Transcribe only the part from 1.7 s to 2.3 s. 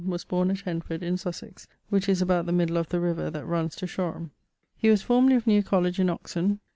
which is